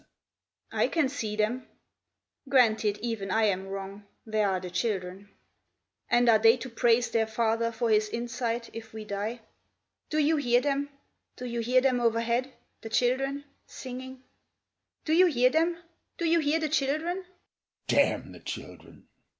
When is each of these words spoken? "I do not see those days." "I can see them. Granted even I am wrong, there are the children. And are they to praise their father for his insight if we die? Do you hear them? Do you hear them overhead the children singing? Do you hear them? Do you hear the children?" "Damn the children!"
"I 0.71 0.87
do 0.87 1.03
not 1.03 1.11
see 1.11 1.35
those 1.35 1.49
days." 1.49 1.59
"I 1.59 1.59
can 1.59 1.59
see 1.59 1.59
them. 1.63 1.67
Granted 2.49 2.97
even 3.03 3.29
I 3.29 3.43
am 3.43 3.67
wrong, 3.67 4.07
there 4.25 4.49
are 4.49 4.59
the 4.59 4.71
children. 4.71 5.29
And 6.09 6.27
are 6.27 6.39
they 6.39 6.57
to 6.57 6.71
praise 6.71 7.11
their 7.11 7.27
father 7.27 7.71
for 7.71 7.91
his 7.91 8.09
insight 8.09 8.71
if 8.73 8.93
we 8.93 9.05
die? 9.05 9.41
Do 10.09 10.17
you 10.17 10.37
hear 10.37 10.59
them? 10.59 10.89
Do 11.35 11.45
you 11.45 11.59
hear 11.59 11.81
them 11.81 11.99
overhead 11.99 12.51
the 12.81 12.89
children 12.89 13.43
singing? 13.67 14.23
Do 15.05 15.13
you 15.13 15.27
hear 15.27 15.51
them? 15.51 15.77
Do 16.17 16.25
you 16.25 16.39
hear 16.39 16.59
the 16.59 16.69
children?" 16.69 17.23
"Damn 17.87 18.31
the 18.31 18.39
children!" 18.39 19.07